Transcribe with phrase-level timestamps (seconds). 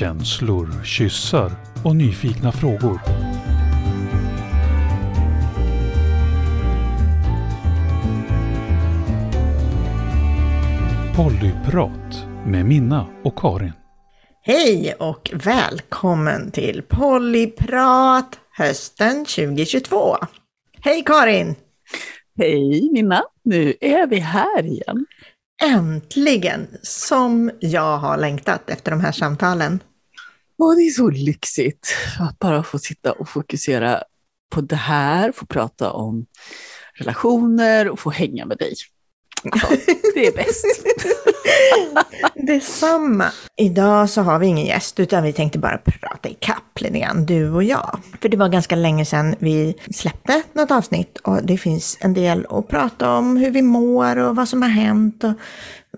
[0.00, 1.52] Känslor, kyssar
[1.84, 3.00] och nyfikna frågor.
[11.16, 13.72] Pollyprat med Minna och Karin.
[14.42, 20.16] Hej och välkommen till Pollyprat hösten 2022.
[20.80, 21.54] Hej Karin!
[22.38, 23.22] Hej Minna!
[23.44, 25.06] Nu är vi här igen.
[25.62, 26.68] Äntligen!
[26.82, 29.80] Som jag har längtat efter de här samtalen.
[30.60, 34.02] Och det är så lyxigt att bara få sitta och fokusera
[34.50, 36.26] på det här, få prata om
[36.94, 38.74] relationer och få hänga med dig.
[39.42, 39.68] Ja,
[40.14, 40.64] det är bäst.
[42.46, 43.32] Detsamma.
[43.56, 47.26] Idag så har vi ingen gäst utan vi tänkte bara prata i kapp lite grann,
[47.26, 47.98] du och jag.
[48.22, 52.46] För det var ganska länge sedan vi släppte något avsnitt och det finns en del
[52.50, 55.32] att prata om hur vi mår och vad som har hänt och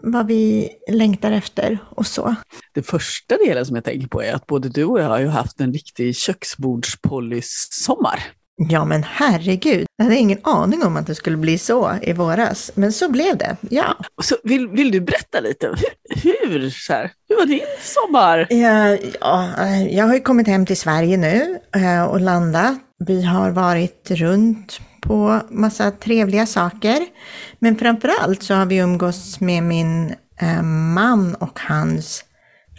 [0.01, 2.34] vad vi längtar efter och så.
[2.74, 5.28] Den första delen som jag tänker på är att både du och jag har ju
[5.28, 8.23] haft en riktig köksbordspolis-sommar.
[8.57, 12.70] Ja men herregud, jag hade ingen aning om att det skulle bli så i våras.
[12.74, 13.96] Men så blev det, ja.
[14.23, 15.74] Så vill, vill du berätta lite?
[16.23, 18.46] Hur, hur, så här, hur var din sommar?
[18.51, 22.79] Ja, ja, jag har ju kommit hem till Sverige nu eh, och landat.
[23.07, 27.06] Vi har varit runt på massa trevliga saker.
[27.58, 32.24] Men framförallt så har vi umgås med min eh, man och hans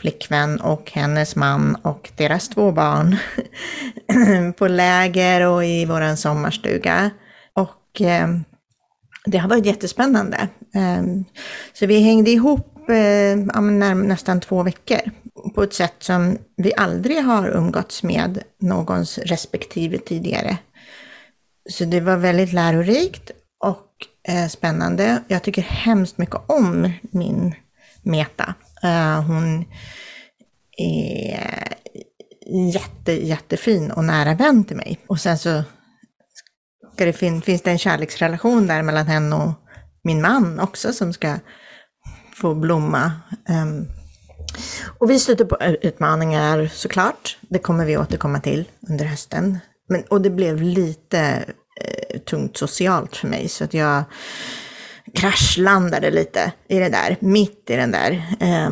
[0.02, 3.18] flickvän och hennes man och deras två barn
[4.58, 7.10] på läger och i vår sommarstuga.
[7.54, 8.28] Och eh,
[9.26, 10.38] det har varit jättespännande.
[10.76, 11.04] Eh,
[11.74, 13.62] så vi hängde ihop eh,
[13.96, 15.02] nästan två veckor
[15.56, 20.58] på ett sätt som vi aldrig har umgåtts med någons respektive tidigare.
[21.70, 23.88] Så det var väldigt lärorikt och
[24.28, 25.24] eh, spännande.
[25.28, 27.56] Jag tycker hemskt mycket om min
[28.02, 28.54] Meta.
[28.84, 29.66] Eh, hon
[30.78, 35.00] är eh, jätte, jättefin och nära vän till mig.
[35.08, 35.64] Och sen så
[36.94, 39.52] ska det fin finns det en kärleksrelation där mellan henne och
[40.04, 41.40] min man också som ska
[42.36, 43.12] få blomma.
[43.50, 43.88] Um,
[45.00, 47.38] och vi stöter på utmaningar såklart.
[47.42, 49.60] Det kommer vi återkomma till under hösten.
[49.90, 51.20] Men, och det blev lite
[51.82, 54.04] eh, tungt socialt för mig så att jag
[55.14, 58.70] kraschlandade lite i det där, mitt i den där eh,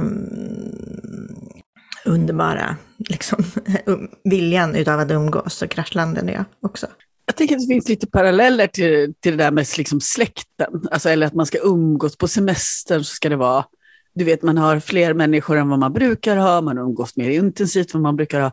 [2.06, 3.44] underbara liksom,
[3.86, 6.88] um, viljan utav att umgås, så kraschlandade jag också.
[7.26, 11.10] Jag tänker att det finns lite paralleller till, till det där med liksom släkten, alltså,
[11.10, 13.66] eller att man ska umgås på semestern så ska det vara
[14.14, 17.94] du vet, man har fler människor än vad man brukar ha, man umgås mer intensivt
[17.94, 18.52] än vad man brukar ha.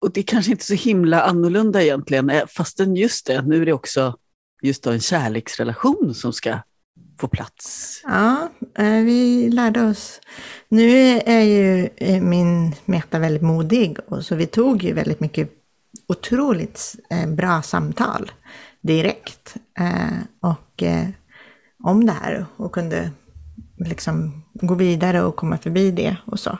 [0.00, 3.66] Och det är kanske inte så himla annorlunda egentligen, eh, fastän just det, nu är
[3.66, 4.16] det också
[4.62, 6.58] just då en kärleksrelation som ska
[7.20, 8.00] få plats.
[8.04, 10.20] Ja, eh, vi lärde oss.
[10.68, 15.50] Nu är ju eh, min Meta väldigt modig, och så vi tog ju väldigt mycket
[16.06, 16.94] otroligt
[17.28, 18.32] bra samtal
[18.80, 19.54] direkt.
[20.40, 20.82] Och
[21.82, 23.10] om det här och kunde
[23.78, 26.58] liksom gå vidare och komma förbi det och så.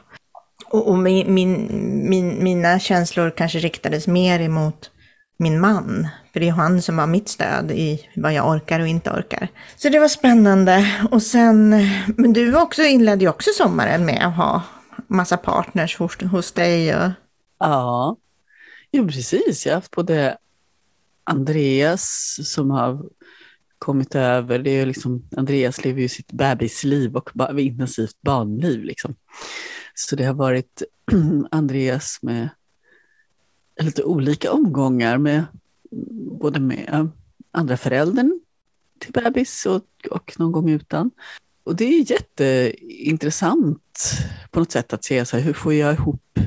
[0.71, 1.69] Och, och min, min,
[2.10, 4.91] min, mina känslor kanske riktades mer emot
[5.38, 6.09] min man.
[6.32, 9.49] För det är han som var mitt stöd i vad jag orkar och inte orkar.
[9.77, 11.06] Så det var spännande.
[11.10, 11.71] Och sen,
[12.16, 14.62] men du också inledde ju också sommaren med att ha
[15.09, 16.97] massa partners hos, hos dig.
[16.97, 17.10] Och...
[17.59, 18.16] Ja,
[18.93, 19.66] jo precis.
[19.66, 20.37] Jag har haft både
[21.25, 23.03] Andreas som har
[23.78, 28.84] kommit över, det är liksom, Andreas lever ju sitt bebisliv och intensivt barnliv.
[28.84, 29.15] Liksom.
[29.99, 30.83] Så det har varit
[31.51, 32.49] Andreas med
[33.81, 35.45] lite olika omgångar med
[36.41, 37.09] både med
[37.51, 38.41] andra föräldern
[38.99, 41.11] till bebis och, och någon gång utan.
[41.65, 44.12] Och det är jätteintressant
[44.51, 46.39] på något sätt att se så här, hur får jag ihop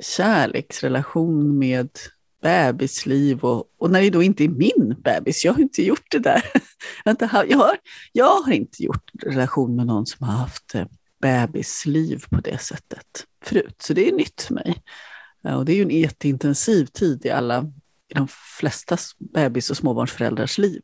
[0.00, 1.88] kärleksrelation med
[2.42, 6.18] bebisliv och, och när det då inte är min bebis, jag har inte gjort det
[6.18, 6.44] där.
[7.48, 7.76] jag, har,
[8.12, 10.86] jag har inte gjort relation med någon som har haft eh,
[11.20, 14.82] bebisliv på det sättet förut, så det är nytt för mig.
[15.44, 17.72] Eh, och det är ju en jätteintensiv tid i alla,
[18.08, 18.28] i de
[18.58, 20.82] flesta bebis och småbarnsföräldrars liv.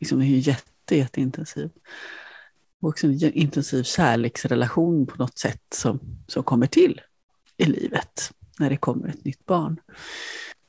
[0.00, 1.70] Liksom det är ju jätte, jätteintensiv.
[2.80, 7.00] Och också en intensiv kärleksrelation på något sätt som, som kommer till
[7.56, 9.80] i livet när det kommer ett nytt barn.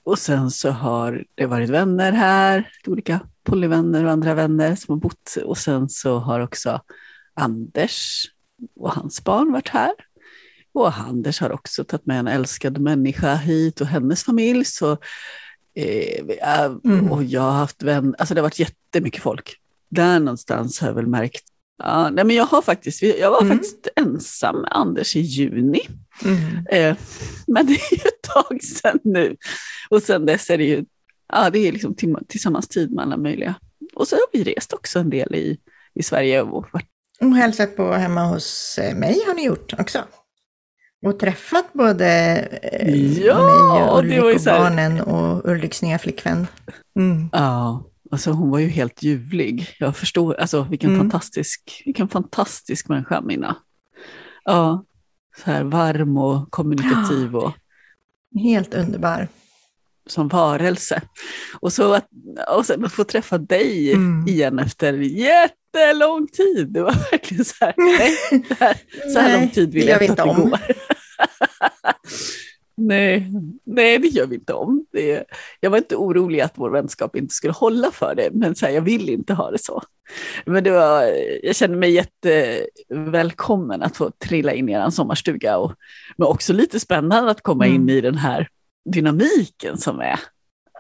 [0.04, 5.00] Och sen så har det varit vänner här, olika polyvänner och andra vänner som har
[5.00, 5.38] bott.
[5.46, 6.82] Och sen så har också
[7.34, 8.26] Anders
[8.76, 9.92] och hans barn varit här.
[10.74, 14.66] Och Anders har också tagit med en älskad människa hit och hennes familj.
[14.66, 14.92] Så,
[15.76, 17.12] eh, mm.
[17.12, 19.56] Och jag har haft vänner, alltså det har varit jättemycket folk.
[19.90, 21.44] Där någonstans har jag väl märkt
[21.78, 23.58] Ja, nej, men jag har faktiskt, jag var Mm.
[23.58, 25.82] faktiskt ensam med Anders i juni.
[26.26, 26.68] Mm.
[26.72, 26.98] Eh,
[27.48, 29.38] men det är ju ett tag sedan nu.
[29.90, 30.86] Och sen dess är det ju,
[31.34, 31.96] ja det är liksom
[32.28, 33.56] tillsammans tid med alla möjliga.
[33.94, 35.58] Och så har vi rest också en del i,
[35.94, 36.90] i Sverige och varit
[37.22, 40.00] Och hälsat på hemma hos eh, mig har ni gjort också.
[41.06, 42.08] Och träffat både
[42.62, 46.48] eh, Ja, mig och det Ulrik och här- barnen och Ulriks nya flickvän.
[47.00, 47.30] Mm.
[47.32, 49.68] Ja, alltså hon var ju helt ljuvlig.
[49.80, 51.02] Jag förstår, alltså vilken Mm.
[51.02, 53.56] fantastisk, vilken fantastisk människa Minna.
[54.44, 54.86] Ja,
[55.38, 57.52] så här varm och kommunikativ och
[58.44, 59.28] Helt underbar.
[60.10, 61.02] Som varelse.
[61.60, 62.08] Och, så att,
[62.56, 64.28] och sen att få träffa dig Mm.
[64.28, 66.68] igen efter jättelång tid.
[66.70, 68.78] Det var verkligen så här, nej, här
[69.14, 70.50] så här Nej, lång tid vill jag inte att det om.
[70.50, 70.60] går.
[72.78, 73.32] nej,
[73.64, 74.86] nej, det gör vi inte om.
[74.92, 75.24] Det,
[75.60, 78.74] jag var inte orolig att vår vänskap inte skulle hålla för det, men så här,
[78.74, 79.82] jag vill inte ha det så.
[80.46, 81.04] Men det var,
[81.44, 85.74] jag kände mig jättevälkommen att få trilla in i er sommarstuga, och,
[86.18, 87.90] men också lite spännande att komma in Mm.
[87.90, 88.48] i den här
[88.86, 90.20] dynamiken som är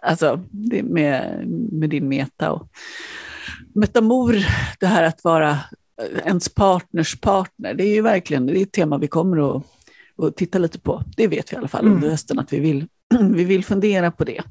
[0.05, 0.39] Alltså
[0.83, 2.67] med, med din meta och
[3.75, 4.35] metamor,
[4.79, 5.59] det här att vara
[6.25, 9.63] ens partners partner, det är ju verkligen det är ett tema vi kommer att,
[10.23, 11.03] att titta lite på.
[11.17, 11.95] Det vet vi i alla fall Mm.
[11.95, 12.87] under hösten att vi vill,
[13.33, 14.41] vi vill fundera på det.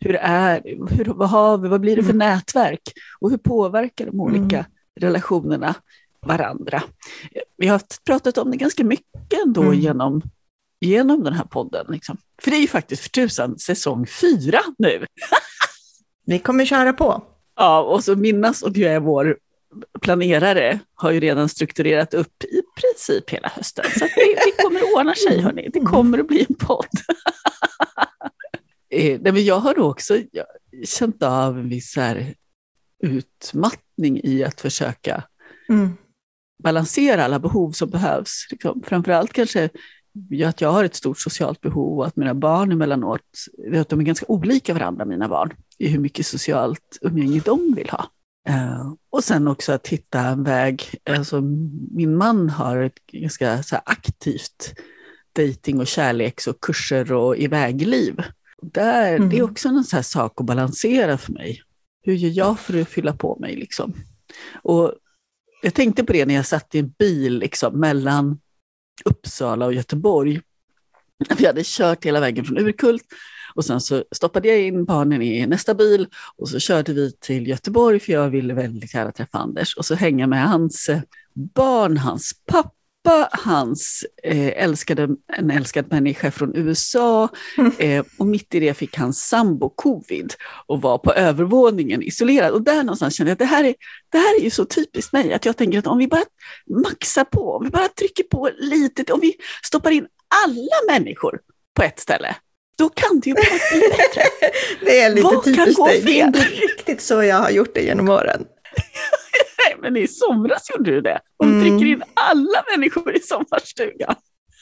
[0.00, 2.82] Hur är hur, vad, har vi, vad blir det för nätverk
[3.20, 4.66] och hur påverkar de olika Mm.
[5.00, 5.74] relationerna
[6.26, 6.82] varandra?
[7.56, 9.74] Vi har pratat om det ganska mycket ändå Mm.
[9.78, 10.22] genom,
[10.80, 11.86] genom den här podden.
[11.88, 12.16] Liksom.
[12.42, 15.06] För det är ju faktiskt för tusan säsong fyra nu.
[16.26, 17.24] Vi kommer köra på.
[17.56, 19.38] Ja, och så Minna som ju är vår
[20.00, 23.84] planerare har ju redan strukturerat upp i princip hela hösten.
[23.92, 25.68] Så det, det kommer att ordna sig, hörni.
[25.72, 26.86] Det kommer att bli en podd.
[28.90, 30.46] Eh, nej, men jag har också jag,
[30.84, 32.34] känt av en viss här,
[33.02, 35.22] utmattning i att försöka
[35.68, 35.96] Mm.
[36.62, 38.46] balansera alla behov som behövs.
[38.50, 38.82] Liksom.
[38.86, 39.68] Framförallt kanske
[40.46, 43.20] att jag har ett stort socialt behov och att mina barn emellanåt,
[43.74, 47.90] att de är ganska olika varandra, mina barn, i hur mycket socialt umgänge de vill
[47.90, 48.10] ha.
[49.10, 51.40] Och sen också att hitta en väg, alltså
[51.90, 54.74] min man har ett ganska så aktivt
[55.36, 58.22] dating och kärleks och kurser och ivägliv.
[58.62, 59.28] Där, Mm.
[59.30, 61.62] Det är också en sån här sak att balansera för mig.
[62.02, 63.56] Hur gör jag för att fylla på mig?
[63.56, 63.94] Liksom?
[64.62, 64.94] Och
[65.62, 68.40] jag tänkte på det när jag satt i en bil liksom, mellan
[69.04, 70.40] Uppsala och Göteborg.
[71.38, 73.04] Vi hade kört hela vägen från Urkult.
[73.54, 76.06] Och sen så stoppade jag in barnen i nästa bil.
[76.36, 79.76] Och så körde vi till Göteborg för jag ville väldigt gärna träffa Anders.
[79.76, 81.00] Och så hänga med hans eh,
[81.34, 82.72] barn, hans pappa,
[83.30, 87.28] hans eh, älskade, en älskad människa från USA
[87.78, 90.34] eh, och mitt i det fick hans sambo covid
[90.66, 92.52] och var på övervåningen isolerad.
[92.52, 93.74] Och där någonstans kände jag att det här är,
[94.12, 96.24] det här är ju så typiskt mig, att jag tänker att om vi bara
[96.84, 99.34] maxar på, om vi bara trycker på lite, om vi
[99.64, 100.06] stoppar in
[100.44, 101.40] alla människor
[101.74, 102.36] på ett ställe,
[102.78, 104.22] då kan det ju bara bli bättre.
[104.84, 106.02] Det är lite Vad kan typiskt gå dig.
[106.02, 108.44] Det är inte riktigt så jag har gjort det genom åren.
[109.82, 111.20] Men i somras gjorde du det.
[111.38, 111.60] Och Mm.
[111.60, 114.14] trycker in alla människor i sommarstugan.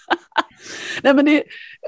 [1.02, 1.42] Nej, men det,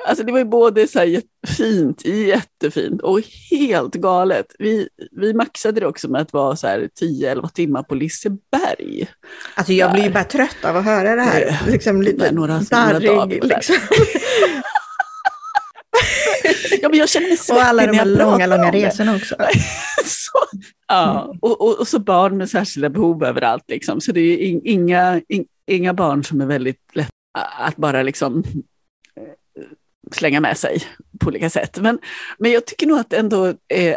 [0.08, 3.20] alltså det var ju både så här jättefint, jättefint och
[3.50, 4.46] helt galet.
[4.58, 9.08] Vi, vi maxade det också med att vara så här 10-11 timmar på Liseberg.
[9.54, 10.14] Alltså jag blir ju Där.
[10.14, 11.46] bara trött av att höra det här.
[11.46, 13.40] Eh, Liksom lite där några- några darrig.
[13.42, 13.48] där.
[13.48, 13.76] Liksom.
[16.82, 18.87] Ja, men jag känner mig Och svettig alla de här långa, långa det.
[18.87, 19.35] resorna också.
[20.04, 20.38] så,
[20.88, 23.64] ja, och, och, och så barn med särskilda behov överallt.
[23.68, 24.00] Liksom.
[24.00, 27.11] Så det är in, inga, in, inga barn som är väldigt lätt
[27.59, 28.45] att bara liksom
[29.16, 29.64] eh,
[30.12, 30.83] slänga med sig
[31.21, 31.78] på olika sätt.
[31.80, 31.99] Men,
[32.38, 33.97] men jag tycker nog att ändå eh,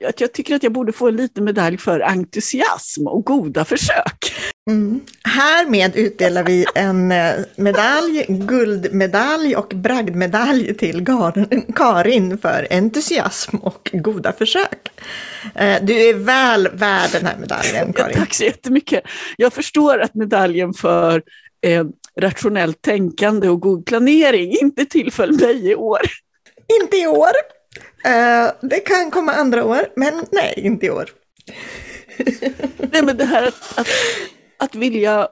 [0.00, 4.32] jag, jag tycker att jag borde få en liten medalj för entusiasm och goda försök.
[4.70, 5.00] Mm.
[5.24, 13.90] Härmed utdelar vi en eh, medalj, guldmedalj och bragdmedalj till Gar- Karin för entusiasm och
[13.92, 14.92] goda försök.
[15.54, 18.16] Eh, Du är väl värd den här medaljen, Ja, Karin.
[18.16, 19.04] tack så jättemycket.
[19.36, 21.22] Jag förstår att medaljen för
[21.66, 21.84] eh,
[22.20, 26.00] rationellt tänkande och god planering inte tillföll mig i år.
[26.82, 27.30] Inte i år.
[28.06, 31.10] Eh, Det kan komma andra år, men nej, inte i år.
[32.92, 33.88] Nej, men det här att, att,
[34.58, 35.28] att vilja,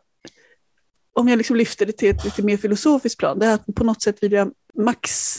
[1.12, 3.84] om jag liksom lyfter det till ett lite mer filosofiskt plan, det är att på
[3.84, 5.38] något sätt vilja max,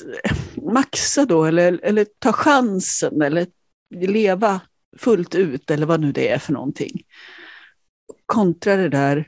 [0.73, 3.47] maxa då, eller, eller ta chansen, eller
[3.95, 4.61] leva
[4.97, 7.03] fullt ut, eller vad nu det är för någonting.
[8.25, 9.27] Kontra det där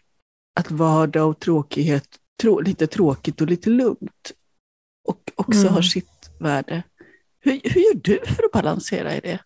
[0.59, 2.07] att vardag och tråkighet,
[2.41, 4.31] trå, lite tråkigt och lite lugnt,
[5.07, 5.73] och också Mm.
[5.73, 6.83] har sitt värde.
[7.47, 9.39] Hur, hur gör du för att balansera i det?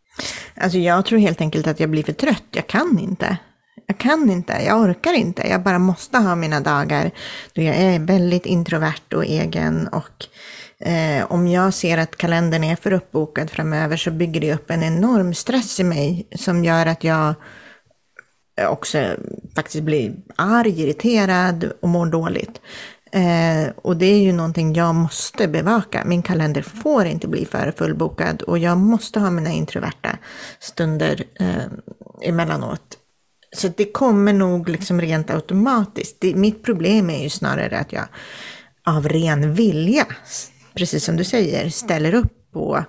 [0.56, 3.38] Alltså jag tror helt enkelt att jag blir för trött, jag kan inte.
[3.88, 5.48] Jag kan inte, jag orkar inte.
[5.48, 7.12] Jag bara måste ha mina dagar
[7.54, 10.26] då jag är väldigt introvert och egen och
[10.88, 14.84] eh, om jag ser att kalendern är för uppbokad framöver så bygger det upp en
[14.84, 17.36] enorm stress i mig som gör att jag
[18.70, 19.16] också
[19.56, 22.62] faktiskt blir arg, irriterad och mår dåligt.
[23.14, 26.04] Eh, och det är ju någonting jag måste bevaka.
[26.06, 30.18] Min kalender får inte bli för fullbokad och jag måste ha mina introverta
[30.60, 31.64] stunder eh,
[32.22, 32.98] emellanåt.
[33.56, 36.18] Så det kommer nog liksom rent automatiskt.
[36.20, 38.06] Det, mitt problem är ju snarare att jag
[38.84, 40.06] av ren vilja,
[40.74, 42.86] precis som du säger, ställer upp på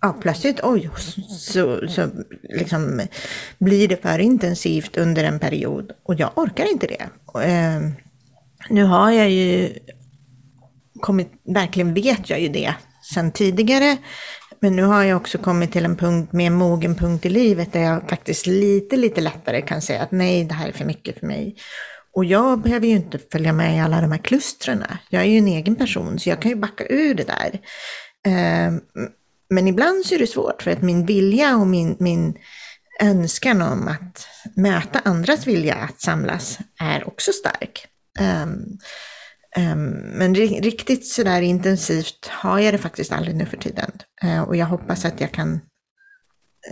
[0.00, 0.90] ja, plötsligt, oj,
[1.38, 2.08] så, så
[2.42, 3.00] liksom
[3.58, 7.08] blir det för intensivt under en period och jag orkar inte det.
[7.44, 7.80] Eh,
[8.68, 9.78] nu har jag ju
[11.00, 12.74] kommit, verkligen vet jag ju det
[13.14, 13.96] sedan tidigare,
[14.60, 17.72] men nu har jag också kommit till en punkt, med en mogen punkt i livet
[17.72, 21.18] där jag faktiskt lite, lite lättare kan säga att nej, det här är för mycket
[21.18, 21.56] för mig.
[22.12, 24.84] Och jag behöver ju inte följa med i alla de här klustren.
[25.08, 27.60] Jag är ju en egen person, så jag kan ju backa ur det där.
[28.26, 28.80] Ehm,
[29.50, 32.34] men ibland så är det svårt för att min vilja och min, min
[33.00, 34.26] önskan om att
[34.56, 37.89] möta andras vilja att samlas är också stark.
[38.20, 38.78] Um,
[39.56, 43.90] um, men riktigt sådär intensivt har jag det faktiskt aldrig nu för tiden.
[44.24, 45.52] Uh, och jag hoppas att jag kan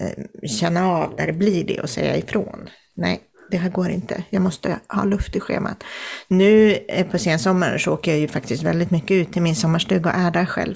[0.00, 2.68] uh, känna av när det blir det och säga ifrån.
[2.96, 4.22] Nej, det här går inte.
[4.30, 5.84] Jag måste ha luft i schemat.
[6.28, 10.10] Nu eh, på sensommaren så åker jag ju faktiskt väldigt mycket ut till min sommarstuga
[10.10, 10.74] och är där själv.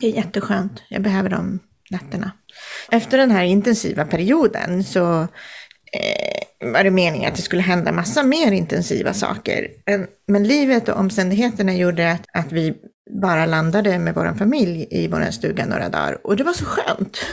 [0.00, 0.82] Det är jätteskönt.
[0.88, 1.58] Jag behöver de
[1.90, 2.32] nätterna.
[2.90, 5.28] Efter den här intensiva perioden så
[5.92, 9.68] eh, var det meningen att det skulle hända massa mer intensiva saker.
[10.28, 12.74] Men livet och omständigheterna gjorde att, att vi
[13.22, 16.26] bara landade med vår familj i vår stuga några dagar.
[16.26, 17.18] Och det var så skönt.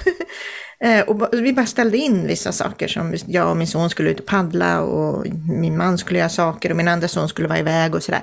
[0.79, 4.19] Eh, och vi bara ställde in vissa saker som jag och min son skulle ut
[4.19, 5.25] och paddla och
[5.59, 8.21] min man skulle göra saker och min andra son skulle vara iväg och sådär.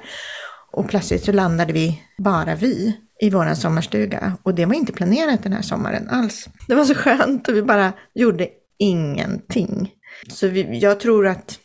[0.72, 4.36] Och plötsligt så landade vi, bara vi, i vår sommarstuga.
[4.42, 6.48] Och det var inte planerat den här sommaren alls.
[6.68, 8.48] Det var så skönt och vi bara gjorde
[8.78, 9.90] ingenting.
[10.28, 11.58] Så vi, jag tror att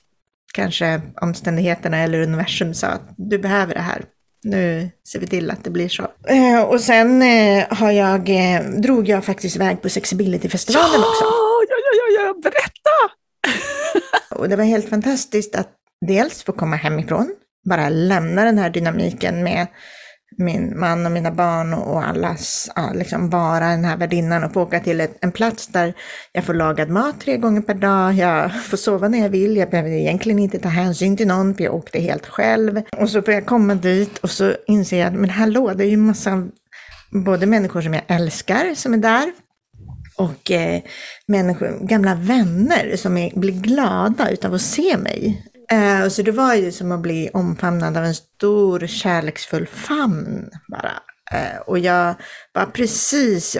[0.53, 4.05] kanske omständigheterna eller universum sa att du behöver det här.
[4.43, 6.07] Nu ser vi till att det blir så.
[6.27, 11.23] Eh, och sen eh, har jag, eh, drog jag faktiskt iväg på Sexability-festivalen ja, också.
[11.23, 13.15] Ja, ja, ja, ja, berätta!
[14.35, 15.69] och det var helt fantastiskt att
[16.05, 17.35] dels få komma hemifrån,
[17.69, 19.67] bara lämna den här dynamiken med
[20.37, 24.61] min man och mina barn och allas, ja, liksom vara den här värdinnan och få
[24.61, 25.93] åka till ett, en plats där
[26.31, 29.69] jag får lagad mat tre gånger per dag, jag får sova när jag vill, jag
[29.69, 32.81] behöver egentligen inte ta hänsyn till någon för jag åkte helt själv.
[32.97, 35.89] Och så får jag komma dit och så inser jag, att, men hallå, det är
[35.89, 36.47] ju massa,
[37.11, 39.31] både människor som jag älskar som är där,
[40.19, 40.81] och eh,
[41.25, 45.45] människor, gamla vänner som är, blir glada utav att se mig.
[45.71, 50.93] Eh, så det var ju som att bli omfamnad av en stor kärleksfull famn bara.
[51.31, 52.15] Eh, och jag
[52.53, 53.57] var precis,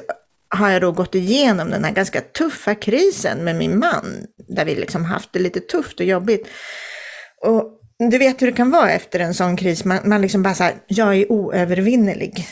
[0.50, 4.75] har jag då gått igenom den här ganska tuffa krisen med min man, där vi
[4.75, 6.48] liksom haft det lite tufft och jobbigt.
[7.42, 10.54] Och du vet hur det kan vara efter en sån kris, man, man liksom bara
[10.54, 12.48] såhär, jag är oövervinnerlig.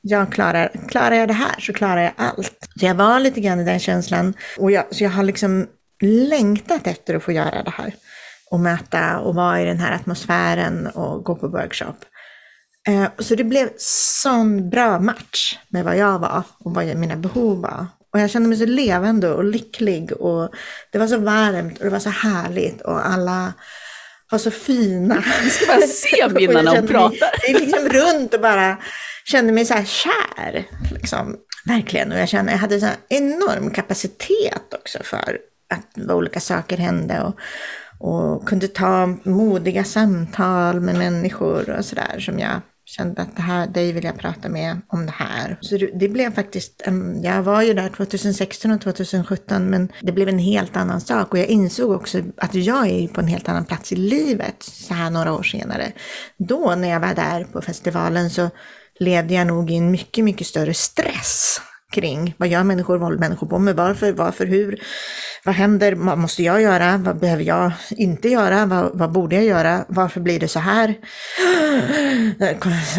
[0.00, 2.68] Jag klarar, klarar jag det här så klarar jag allt.
[2.80, 5.66] Så jag var lite grann i den känslan, och jag, så jag har liksom
[6.02, 7.94] längtat efter att få göra det här
[8.50, 11.96] och möta och vara i den här atmosfären och gå på workshop.
[12.88, 13.70] Eh, så det blev
[14.22, 17.86] sån bra match med vad jag var och vad mina behov var.
[18.12, 20.50] Och jag kände mig så levande och lycklig och
[20.92, 23.52] det var så varmt och det var så härligt och alla
[24.30, 25.24] var så fina.
[25.42, 27.30] Vi ska bara se Minna när hon pratar.
[27.42, 28.76] Jag gick liksom runt och bara
[29.24, 30.64] kände mig så här kär.
[30.90, 31.36] Liksom.
[31.64, 32.12] Verkligen.
[32.12, 35.38] Och jag kände jag hade så enorm kapacitet också för
[35.74, 37.20] att olika saker hände.
[37.20, 37.40] Och,
[38.00, 43.66] och kunde ta modiga samtal med människor och sådär som jag kände att det här,
[43.66, 45.58] dig vill jag prata med om det här.
[45.60, 50.12] Så det, det blev faktiskt, en, jag var ju där 2016 och 2017 men det
[50.12, 53.48] blev en helt annan sak och jag insåg också att jag är på en helt
[53.48, 55.92] annan plats i livet så här några år senare.
[56.38, 58.50] Då när jag var där på festivalen så
[58.98, 62.34] levde jag nog i en mycket, mycket större stress kring.
[62.36, 64.80] Vad gör människor, vad håller människor på med, varför, varför, hur,
[65.44, 69.44] vad händer, vad måste jag göra, vad behöver jag inte göra, vad, vad borde jag
[69.44, 70.94] göra, varför blir det så här?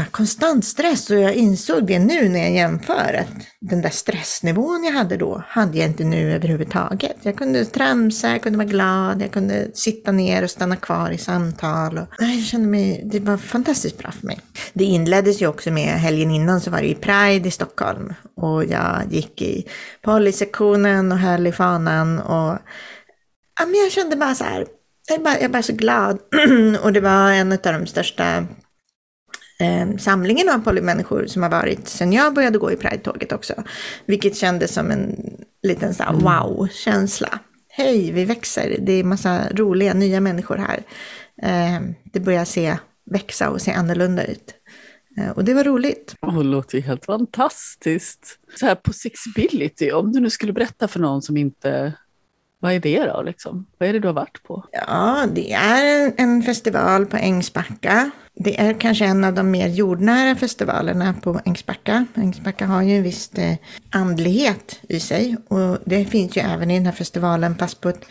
[0.12, 1.10] Konstant stress.
[1.10, 5.44] Och jag insåg det nu när jag jämför att den där stressnivån jag hade då
[5.48, 7.18] hade jag inte nu överhuvudtaget.
[7.22, 11.18] Jag kunde tramsa, jag kunde vara glad, jag kunde sitta ner och stanna kvar i
[11.18, 11.98] samtal.
[11.98, 14.40] Och, jag kände mig, det var fantastiskt bra för mig.
[14.74, 18.66] Det inleddes ju också med helgen innan så var det ju Pride i Stockholm och
[18.66, 19.68] jag gick i
[20.02, 22.58] polysektionen och höll i fanan och
[23.60, 24.66] ja, men jag kände bara så här,
[25.08, 26.20] jag är bara, jag är bara så glad.
[26.84, 28.38] och det var en av de största
[29.60, 33.54] eh, samlingen av polymänniskor som har varit sedan jag började gå i Pride-tåget också.
[34.06, 35.16] Vilket kändes som en
[35.64, 36.20] liten så Mm.
[36.20, 37.40] wow-känsla.
[37.74, 38.78] Hej, vi växer.
[38.80, 40.84] Det är massa roliga nya människor här.
[41.44, 42.78] Eh, det börjar se,
[43.12, 44.54] växa och se annorlunda ut.
[45.18, 46.16] Eh, och det var roligt.
[46.22, 48.40] Det låter ju helt fantastiskt.
[48.60, 51.94] Så här på Sexability, om du nu skulle berätta för någon som inte...
[52.60, 53.66] Vad är det då liksom?
[53.78, 54.66] Vad är det du har varit på?
[54.72, 58.12] Ja, det är en, en festival på Ängsbacka.
[58.34, 62.06] Det är kanske en av de mer jordnära festivalerna på Ängsbacka.
[62.16, 63.58] Ängsbacka har ju en viss eh,
[63.90, 68.06] andlighet i sig och det finns ju även i den här festivalen fast på ett,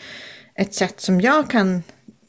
[0.55, 1.83] ett sätt som jag kan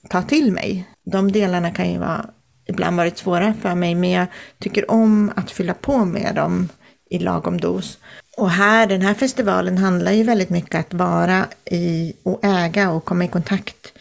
[0.09, 0.87] ta till mig.
[1.03, 2.29] De delarna kan ju vara
[2.71, 4.25] ibland varit svåra för mig men jag
[4.59, 6.69] tycker om att fylla på med dem
[7.09, 7.97] i lagom dos.
[8.37, 13.05] Och här, den här festivalen handlar ju väldigt mycket att vara i och äga och
[13.05, 13.93] komma i kontakt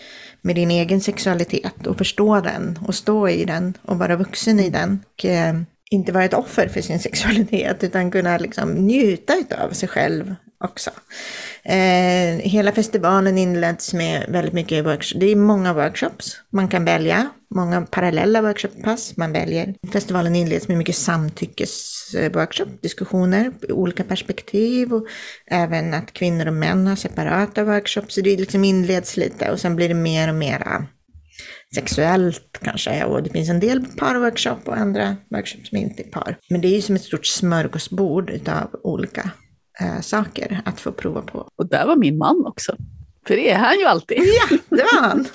[0.43, 4.71] med din egen sexualitet och förstå den och stå i den och vara vuxen i
[4.71, 5.01] den.
[5.15, 5.55] Och, eh,
[5.91, 9.35] inte vara ett offer för sin sexualitet utan kunna liksom njuta
[9.65, 10.35] av sig själv
[10.65, 10.91] också.
[11.63, 15.21] Eh, hela festivalen inleds med väldigt mycket workshops.
[15.21, 17.29] Det är många workshops man kan välja.
[17.55, 19.75] Många parallella workshoppass man väljer.
[19.93, 25.07] Festivalen inleds med mycket samtyckesworkshop, diskussioner, olika perspektiv och
[25.47, 28.15] även att kvinnor och män har separata workshops.
[28.15, 30.87] Så det liksom inleds lite och sen blir det mer och mera
[31.75, 33.05] sexuellt kanske.
[33.05, 36.37] Och det finns en del parworkshop och andra workshops som inte är par.
[36.51, 39.31] Men det är ju som ett stort smörgåsbord utav olika
[39.81, 41.49] eh, saker att få prova på.
[41.57, 42.77] Och där var min man också.
[43.27, 44.19] För det är han ju alltid.
[44.19, 45.27] Ja, det var han.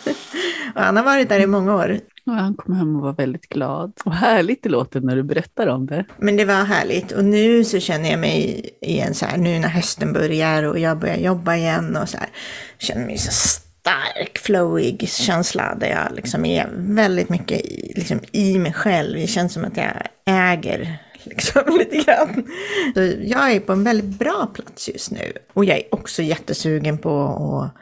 [0.75, 1.99] Och han har varit där i många år.
[2.25, 3.93] Och han kom hem och var väldigt glad.
[4.05, 6.05] Och härligt det låter när du berättar om det.
[6.17, 7.11] Men det var härligt.
[7.11, 10.99] Och nu så känner jag mig igen så här, nu när hösten börjar och jag
[10.99, 12.29] börjar jobba igen och så här,
[12.77, 18.59] känner mig så stark, flowig känsla där jag liksom är väldigt mycket i, liksom i
[18.59, 19.15] mig själv.
[19.15, 19.91] Det känns som att jag
[20.25, 22.47] äger liksom lite grann.
[22.93, 25.31] Så jag är på en väldigt bra plats just nu.
[25.53, 27.81] Och jag är också jättesugen på att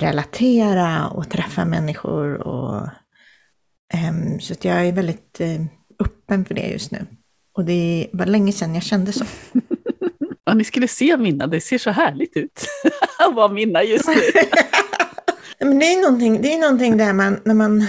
[0.00, 2.88] relatera och träffa människor och
[3.94, 5.60] Ehm, Så att jag är väldigt eh,
[5.98, 7.06] öppen för det just nu.
[7.52, 9.24] Och det var länge sedan jag kände så.
[10.46, 12.66] Ja, ni skulle se Minna, det ser så härligt ut.
[13.18, 14.14] att vara Minna just nu.
[15.58, 17.86] Men det är någonting, det är någonting där man, när man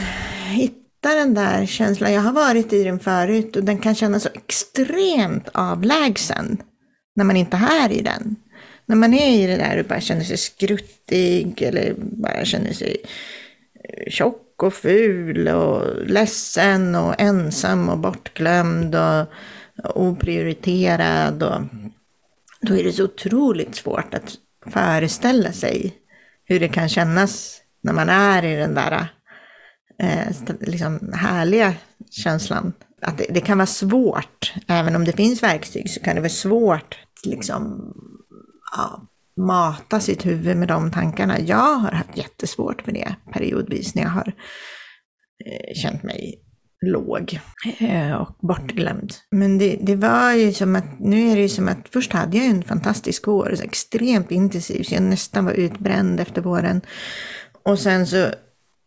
[0.50, 2.14] hittar hitta den där känslan.
[2.14, 6.58] Jag har varit i den förut och den kan kännas så extremt avlägsen
[7.16, 8.36] när man inte är i den.
[8.86, 12.98] När man är i det där och bara känner sig skruttig eller bara känner sig
[13.84, 19.28] eh, tjock och ful och ledsen och ensam och bortglömd och
[19.96, 21.44] oprioriterad.
[21.44, 21.62] Och
[22.62, 24.38] då är det så otroligt svårt att
[24.74, 25.94] föreställa sig
[26.46, 29.08] hur det kan kännas när man är i den där
[30.00, 31.74] eh, liksom härliga
[32.12, 32.74] känslan.
[33.02, 36.30] Att det, det kan vara svårt, även om det finns verktyg, så kan det vara
[36.30, 37.94] svårt att liksom,
[38.78, 41.40] ja, mata sitt huvud med de tankarna.
[41.40, 44.34] Jag har haft jättesvårt med det periodvis när jag har
[45.46, 46.42] eh, känt mig
[46.86, 47.40] låg
[47.80, 49.14] eh, och bortglömd.
[49.32, 52.38] Men det, det var ju som att, nu är det ju som att först hade
[52.38, 56.82] jag en fantastisk vår, så extremt intensiv, så jag nästan var utbränd efter våren.
[57.64, 58.30] Och sen så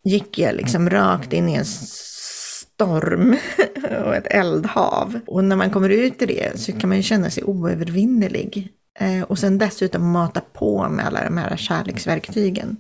[0.08, 3.36] gick jag liksom rakt in i en storm
[4.04, 5.20] och ett eldhav.
[5.26, 8.72] Och när man kommer ut i det så kan man ju känna sig oövervinnerlig.
[9.00, 12.76] Eh, och sen dessutom mata på med alla de här kärleksverktygen.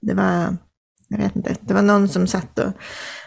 [0.00, 0.56] Det var,
[1.08, 2.72] jag vet inte, det var någon som satt och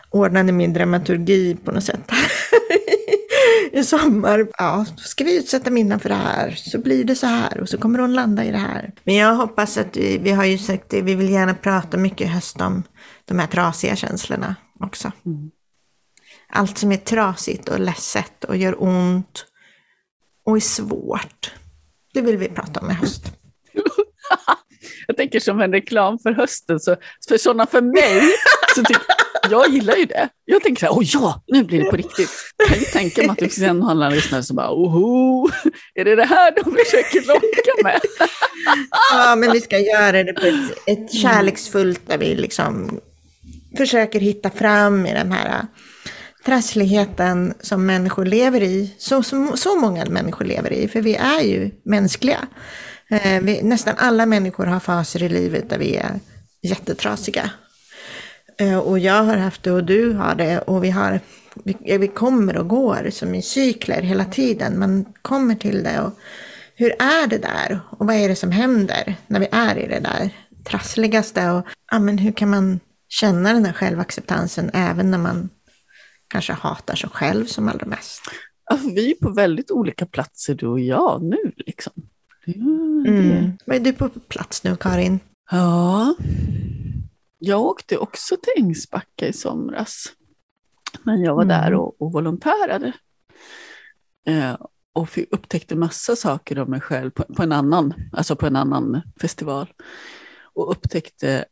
[0.10, 2.12] ordnade min dramaturgi på något sätt.
[3.72, 7.28] I sommar, ja, då ska vi utsätta Minna för det här, så blir det så
[7.28, 8.92] här och så kommer hon landa i det här.
[9.04, 12.22] Men jag hoppas att vi, vi har ju sagt det, vi vill gärna prata mycket
[12.22, 12.84] i höst om
[13.32, 15.12] de här trasiga känslorna också.
[16.50, 19.46] Allt som är trasigt och ledset och gör ont
[20.46, 21.52] och är svårt.
[22.14, 23.24] Det vill vi prata om i höst.
[25.08, 26.96] Jag tänker som en reklam för hösten, så
[27.28, 28.22] för sådana för mig,
[28.76, 29.02] så typ,
[29.50, 30.30] jag gillar ju det.
[30.46, 32.30] Jag tänker så här, åh ja, nu blir det på riktigt.
[32.58, 35.50] Jag kan ju tänka mig att det finns en och annan lyssnare som bara, oho,
[35.96, 38.02] är det det här de försöker locka med?
[39.12, 43.00] Ja, men vi ska göra det på ett, ett kärleksfullt där vi liksom
[43.78, 45.66] försöker hitta fram i den här äh,
[46.46, 48.96] trassligheten som människor lever i.
[48.98, 52.48] Så, så, så många människor lever i, för vi är ju mänskliga.
[53.10, 56.20] Eh, vi, nästan alla människor har faser i livet där vi är
[56.62, 57.50] jättetrasiga.
[58.58, 61.20] Eh, och jag har haft det och du har det och vi har
[61.64, 64.80] vi, vi kommer och går som i cykler hela tiden.
[64.80, 66.20] Man kommer till det och
[66.76, 67.80] hur är det där?
[67.90, 70.30] Och vad är det som händer när vi är i det där
[70.64, 71.50] trassligaste?
[71.50, 72.80] Och ja, men hur kan man
[73.12, 75.50] känna den här självacceptansen även när man
[76.28, 78.22] kanske hatar sig själv som allra mest.
[78.64, 81.94] Alltså, vi är på väldigt olika platser du och jag nu liksom.
[82.48, 83.58] Mm.
[83.66, 85.20] Vad är du på plats nu Karin?
[85.52, 86.16] Ja,
[87.40, 90.06] jag åkte också till Ängsbacka i somras.
[91.04, 91.62] Men jag var mm.
[91.62, 92.94] där och, och volontärade.
[94.28, 94.58] Eh,
[94.94, 99.02] och upptäckte massa saker om mig själv på, på, en annan, alltså på en annan
[99.22, 99.68] festival.
[100.54, 101.46] Och upptäckte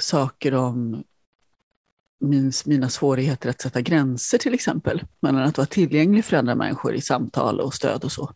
[0.00, 1.04] saker om
[2.20, 5.04] min, mina svårigheter att sätta gränser till exempel.
[5.20, 8.32] Mellan att vara tillgänglig för andra människor i samtal och stöd och så.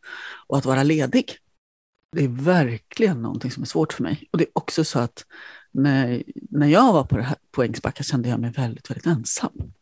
[0.46, 1.36] Och att vara ledig.
[2.12, 4.28] Det är verkligen någonting som är svårt för mig.
[4.30, 5.24] Och det är också så att
[5.72, 9.72] när, när jag var på, det här, på Ängsbacka kände jag mig väldigt, väldigt ensam.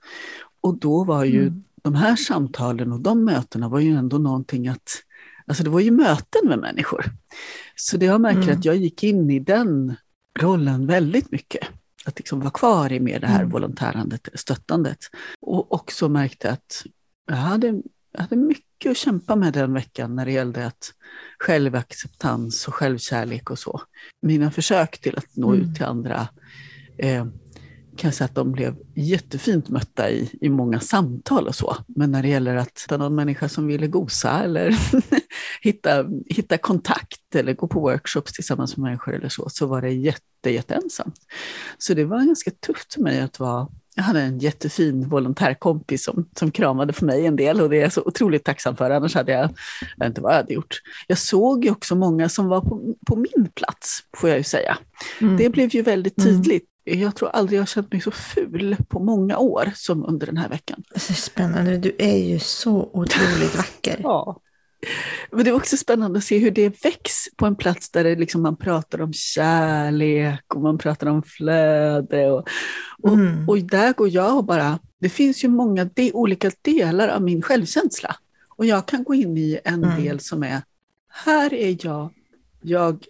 [0.60, 1.64] Och då var ju mm.
[1.82, 5.02] de här samtalen och de mötena var ju ändå någonting att
[5.46, 7.04] Alltså det var ju möten med människor.
[7.76, 8.58] Så det jag märker mm.
[8.58, 9.96] att jag gick in i den
[10.38, 11.68] rollen väldigt mycket.
[12.04, 13.50] Att liksom vara kvar i mer det här mm.
[13.50, 14.98] volontärandet, stöttandet.
[15.40, 16.86] Och också märkte att
[17.26, 20.92] jag hade, jag hade mycket att kämpa med den veckan när det gällde att
[21.38, 23.80] självacceptans och självkärlek och så.
[24.22, 25.60] Mina försök till att nå mm.
[25.60, 26.28] ut till andra
[26.98, 27.26] eh,
[28.00, 31.76] kan jag säga att de blev jättefint mötta i, i många samtal och så.
[31.86, 34.76] Men när det gäller att hitta någon människa som ville gosa eller
[35.62, 39.90] hitta, hitta kontakt eller gå på workshops tillsammans med människor eller så, så var det
[39.90, 41.14] jätte, jätteensamt.
[41.78, 46.28] Så det var ganska tufft för mig att vara jag hade en jättefin volontärkompis som,
[46.38, 49.14] som kramade för mig en del och det är jag så otroligt tacksam för, annars
[49.14, 49.50] hade jag,
[49.96, 50.80] jag inte vad jag hade gjort.
[51.06, 54.78] Jag såg ju också många som var på, på min plats, får jag ju säga.
[55.20, 55.36] Mm.
[55.36, 56.69] Det blev ju väldigt tydligt.
[56.98, 60.36] Jag tror aldrig jag har känt mig så ful på många år som under den
[60.36, 60.84] här veckan.
[60.94, 63.96] Det är spännande, du är ju så otroligt vacker.
[64.02, 64.40] ja.
[65.30, 68.16] Men det är också spännande att se hur det väcks på en plats där det
[68.16, 72.30] liksom man pratar om kärlek och man pratar om flöde.
[72.30, 72.48] Och,
[73.02, 73.48] och, mm.
[73.48, 77.42] och där går jag och bara, det finns ju många de, olika delar av min
[77.42, 78.16] självkänsla.
[78.48, 80.02] Och jag kan gå in i en mm.
[80.02, 80.62] del som är,
[81.08, 82.12] här är jag,
[82.62, 83.04] jag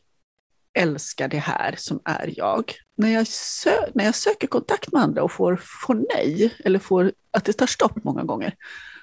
[0.75, 2.73] älskar det här som är jag.
[3.01, 7.13] När jag, sö när jag söker kontakt med andra och får, får nej, eller får
[7.31, 8.55] att det tar stopp många gånger,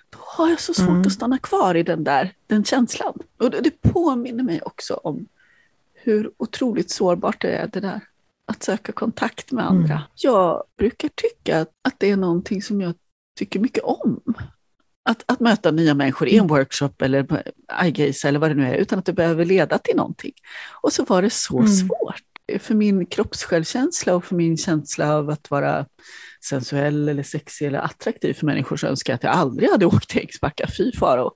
[0.10, 1.02] då har jag så svårt mm.
[1.02, 3.20] att stanna kvar i den där den känslan.
[3.38, 5.28] Och det, det påminner mig också om
[5.94, 8.02] hur otroligt sårbart det är det där.
[8.46, 9.94] Att söka kontakt med andra.
[9.94, 10.04] Mm.
[10.16, 12.94] Jag brukar tycka att, att det är någonting som jag
[13.40, 14.22] tycker mycket om.
[15.04, 16.48] Att, att möta nya människor i en mm.
[16.48, 17.44] workshop eller
[17.84, 20.34] iGaze eller vad det nu är, utan att det behöver leda till någonting.
[20.82, 21.68] Och så var det så mm.
[21.68, 22.24] svårt.
[22.60, 25.86] För min kroppssjälvkänsla och för min känsla av att vara
[26.44, 30.10] sensuell eller sexig eller attraktiv för människor så önskar jag att jag aldrig hade åkt
[30.10, 31.32] till Ängsbacka, fy faro.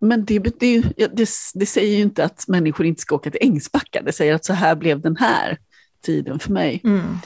[0.00, 4.02] Men det, det, det, det, säger ju inte att människor inte ska åka till Ängsbacka,
[4.02, 5.58] det säger att så här blev den här
[6.02, 6.80] tiden för mig.
[6.84, 7.18] Mm.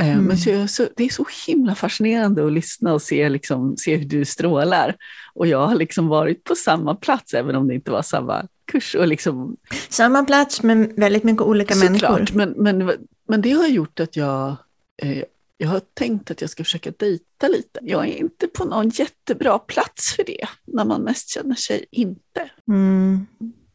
[0.00, 0.24] Eh, mm.
[0.24, 4.04] Men så, så, det är så himla fascinerande att lyssna och se, liksom, se hur
[4.04, 4.96] du strålar.
[5.34, 8.94] Och jag har liksom varit på samma plats, även om det inte var samma kurs.
[8.94, 9.56] Och liksom...
[9.88, 12.54] Samma plats, men väldigt mycket olika Såklart, människor.
[12.62, 14.56] Men, men, men det har gjort att jag
[15.02, 15.24] eh,
[15.56, 17.80] jag har tänkt att jag ska försöka dejta lite.
[17.82, 22.50] Jag är inte på någon jättebra plats för det, när man mest känner sig inte.
[22.68, 23.26] Mm.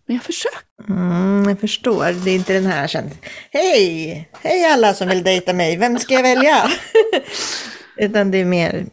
[0.06, 0.60] Men jag försöker.
[0.89, 2.25] Mm, jag förstår.
[2.25, 3.17] Det är inte den här känslan.
[3.52, 4.30] Hej!
[4.41, 5.78] Hej alla som vill dejta mig.
[5.78, 6.69] Vem ska jag välja?
[7.97, 8.86] Utan det är mer,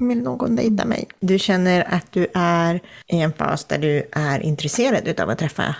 [0.00, 1.08] vill någon dejta mig?
[1.20, 5.76] Du känner att du är i en fas där du är intresserad av att träffa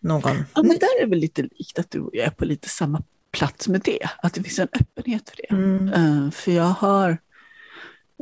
[0.00, 0.36] någon.
[0.54, 2.68] Ja, men där är det väl lite likt att du och jag är på lite
[2.68, 4.08] samma plats med det.
[4.22, 5.54] Att det finns en öppenhet för det.
[5.54, 5.92] Mm.
[5.92, 7.10] Uh, för jag har,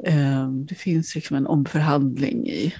[0.08, 2.74] uh, det finns liksom en omförhandling i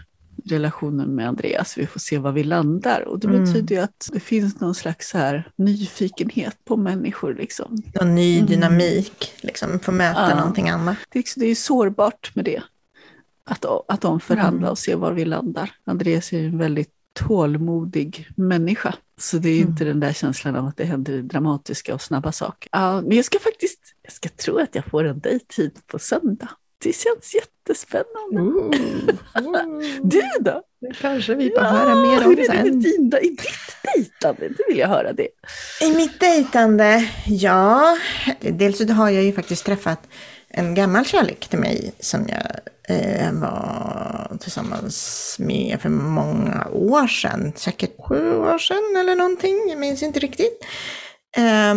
[0.45, 1.79] relationen med Andreas.
[1.79, 3.01] Vi får se var vi landar.
[3.09, 3.45] Och det mm.
[3.45, 7.35] betyder ju att det finns någon slags här nyfikenhet på människor.
[7.35, 7.83] Liksom.
[8.01, 8.47] En ny mm.
[8.47, 9.47] dynamik, mm.
[9.47, 10.37] liksom, få möta ja.
[10.37, 10.97] någonting annat.
[11.09, 12.63] Det, är, det är sårbart med det.
[13.45, 14.71] Att, att omförhandla mm.
[14.71, 15.71] och se var vi landar.
[15.85, 18.95] Andreas är en väldigt tålmodig människa.
[19.19, 19.89] Så det är inte mm.
[19.89, 22.69] den där känslan av att det händer dramatiska och snabba saker.
[22.73, 26.49] Ja, men jag ska faktiskt, jag ska tro att jag får en dejt på söndag.
[26.83, 28.41] Det känns jättespännande.
[28.41, 28.71] Mm.
[30.03, 30.63] du då?
[31.01, 32.57] Kanske vi får ja, höra mer om hur sen.
[32.57, 33.41] Hur är det med i ditt
[33.95, 34.49] dejtande?
[34.49, 35.29] Det vill jag höra det.
[35.83, 37.09] I mitt dejtande?
[37.27, 37.97] Ja,
[38.41, 40.09] dels så har jag ju faktiskt träffat
[40.49, 42.43] en gammal kärlek till mig som jag
[42.97, 47.53] eh, var tillsammans med för många år sedan.
[47.57, 50.65] Säkert sju år sedan eller någonting, jag minns inte riktigt.
[51.37, 51.75] Eh,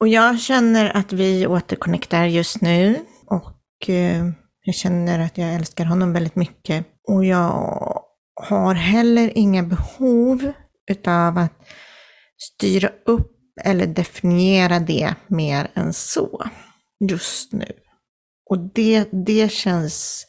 [0.00, 4.24] och jag känner att vi återconnectar just nu och eh,
[4.64, 6.86] jag känner att jag älskar honom väldigt mycket.
[7.08, 8.00] Och jag
[8.34, 10.52] har heller inga behov
[10.90, 11.52] utav att
[12.36, 13.30] styra upp
[13.64, 16.44] eller definiera det mer än så.
[17.10, 17.72] just nu.
[18.50, 20.26] Och det, det känns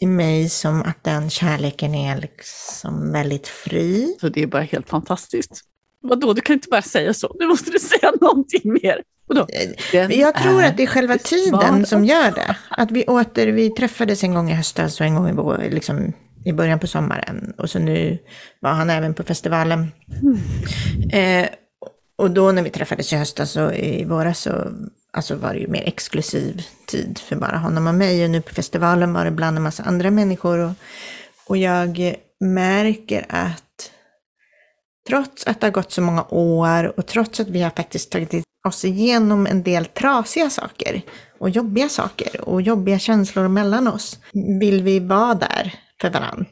[0.00, 4.16] i mig som att den kärleken är liksom väldigt fri.
[4.20, 5.71] Så det är bara helt fantastiskt.
[6.02, 7.36] Vadå, du kan inte bara säga så.
[7.38, 9.02] Nu måste du säga någonting mer.
[9.26, 9.46] Vadå?
[9.92, 12.56] Den Jag tror att det är själva tiden som gör det.
[12.70, 16.12] Att vi åter, vi träffades en gång i höstas och en gång i, vår, liksom,
[16.44, 17.54] i början på sommaren.
[17.58, 18.18] Och så nu
[18.60, 19.92] var han även på festivalen.
[21.12, 21.48] Eh,
[22.16, 24.52] och då när vi träffades i höstas och i våras så
[25.12, 28.24] alltså var det ju mer exklusiv tid för bara honom och mig.
[28.24, 30.58] Och nu på festivalen var det bland en massa andra människor.
[30.58, 30.72] Och,
[31.46, 33.71] och jag märker att
[35.08, 38.44] trots att det har gått så många år och trots att vi har faktiskt tagit
[38.68, 41.02] oss igenom en del trasiga saker
[41.38, 44.18] och jobbiga saker och jobbiga känslor mellan oss,
[44.60, 46.46] vill vi vara där för varann.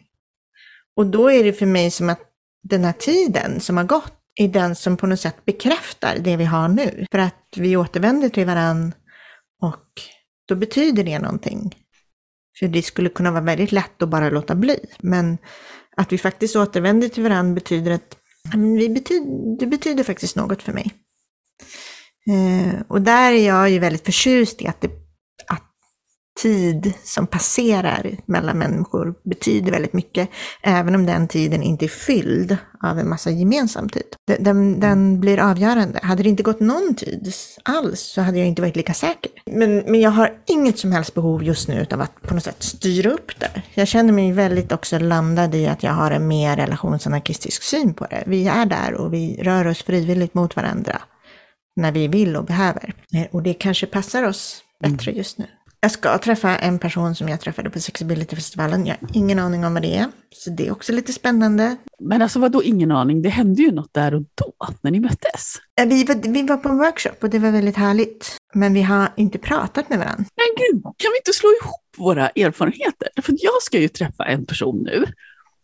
[0.96, 2.20] Och då är det för mig som att
[2.62, 6.44] den här tiden som har gått är den som på något sätt bekräftar det vi
[6.44, 7.06] har nu.
[7.10, 8.94] För att vi återvänder till varann
[9.62, 9.86] och
[10.48, 11.74] då betyder det någonting.
[12.58, 14.86] För det skulle kunna vara väldigt lätt att bara låta bli.
[14.98, 15.38] Men
[15.96, 18.16] att vi faktiskt återvänder till varann betyder att
[18.54, 20.92] Mm, vi betyder, det betyder faktiskt något för mig.
[22.30, 24.90] Eh, och där är jag ju väldigt förtjust i att, det,
[26.42, 30.28] tid som passerar mellan människor betyder väldigt mycket,
[30.62, 34.02] även om den tiden inte är fylld av en massa gemensam tid.
[34.26, 36.00] Den, den, den blir avgörande.
[36.02, 37.32] Hade det inte gått någon tid
[37.64, 39.32] alls så hade jag inte varit lika säker.
[39.46, 42.62] Men, men jag har inget som helst behov just nu av att på något sätt
[42.62, 43.62] styra upp det.
[43.74, 48.06] Jag känner mig väldigt också landad i att jag har en mer relationsanarkistisk syn på
[48.06, 48.24] det.
[48.26, 51.02] Vi är där och vi rör oss frivilligt mot varandra
[51.76, 52.94] när vi vill och behöver.
[53.14, 55.46] Eh, Och det kanske passar oss bättre just nu.
[55.82, 58.86] Jag ska träffa en person som jag träffade på Sexability-festivalen.
[58.86, 60.06] Jag har ingen aning om vad det är.
[60.34, 61.76] Så det är också lite spännande.
[62.00, 63.22] Men alltså vadå ingen aning?
[63.22, 65.56] Det hände ju något där och då, när ni möttes.
[65.86, 68.36] Vi var, vi var på en workshop och det var väldigt härligt.
[68.54, 70.24] Men vi har inte pratat med varandra.
[70.36, 73.08] Men gud, kan vi inte slå ihop våra erfarenheter?
[73.22, 75.04] För jag ska ju träffa en person nu.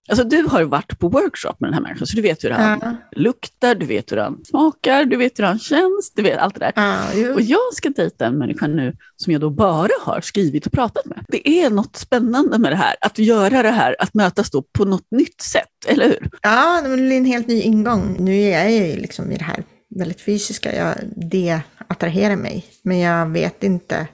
[0.09, 2.51] Alltså du har ju varit på workshop med den här människan, så du vet hur
[2.51, 6.39] han Ja, luktar, du vet hur han smakar, du vet hur han känns, du vet
[6.39, 6.73] allt det där.
[6.77, 7.35] ja.
[7.35, 11.07] Och jag ska dejta en människa nu som jag då bara har skrivit och pratat
[11.07, 11.25] med.
[11.29, 14.85] Det är något spännande med det här, att göra det här, att mötas då på
[14.85, 16.31] något nytt sätt, eller hur?
[16.43, 18.17] ja, det blir en helt ny ingång.
[18.21, 19.63] Nu är jag ju liksom i det här
[19.95, 20.77] väldigt fysiska.
[20.77, 20.95] Jag,
[21.31, 22.65] det attraherar mig.
[22.83, 24.07] Men jag vet inte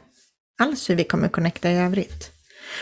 [0.63, 2.31] alls hur vi kommer connecta i övrigt.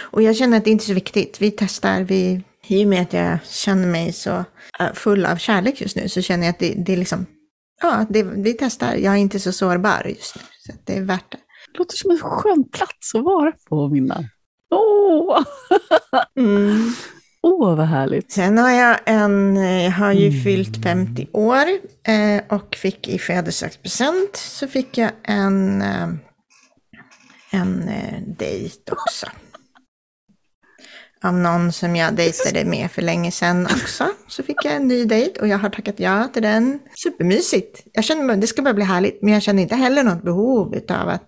[0.01, 1.37] Och jag känner att det inte är så viktigt.
[1.43, 4.45] Vi testar, vi, i och med att jag känner mig så
[4.81, 7.27] eh, full av kärlek just nu så känner jag att det, det är liksom,
[7.83, 8.95] ja, det, vi testar.
[8.95, 10.43] Jag är inte så sårbar just nu.
[10.67, 11.39] Så det är värt det.
[11.73, 14.25] Det låter som en skön plats att vara på, Minna.
[14.71, 15.41] Åh,
[16.37, 16.93] Mm.
[17.43, 18.33] åh vad härligt.
[18.33, 21.65] Sen har jag en, jag har ju fyllt 50 år
[22.07, 26.09] eh, och fick i födelsedagspresent så fick jag en, eh,
[27.51, 29.27] en eh, dejt också.
[31.25, 34.07] Av någon som jag dejtade med för länge sedan också.
[34.29, 36.79] Så fick jag en ny dejt och jag har tackat ja till den.
[36.95, 37.83] Supermysigt.
[37.93, 39.23] Jag känner det ska bara bli härligt.
[39.23, 41.25] Men jag känner inte heller något behov av att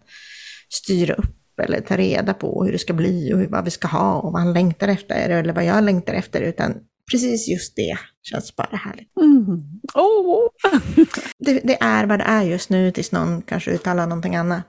[0.68, 4.20] styra upp eller ta reda på hur det ska bli och vad vi ska ha
[4.20, 6.40] och vad han längtar efter eller vad jag längtar efter.
[6.40, 6.74] Utan
[7.10, 9.16] precis just det känns bara härligt.
[9.16, 9.80] Mm.
[9.94, 10.48] Åh.
[11.38, 14.62] Det, det är vad det är just nu tills någon kanske uttalar någonting annat.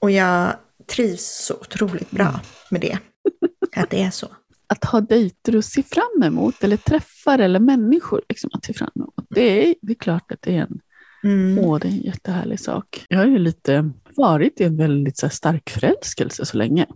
[0.00, 0.52] Och jag
[0.96, 2.98] trivs så otroligt bra med det.
[3.76, 4.28] Att det är så.
[4.72, 8.90] Att ha dejter att se fram emot, eller träffar eller människor liksom, att se fram
[8.96, 9.14] emot.
[9.30, 10.80] Det är, det är klart att det är en
[11.24, 11.58] Mm.
[11.58, 13.06] Åh, det är en jättehärlig sak.
[13.08, 16.86] Jag har ju lite varit i en väldigt så här, stark förälskelse så länge.